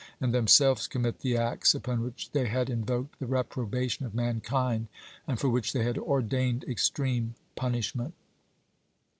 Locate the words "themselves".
0.33-0.87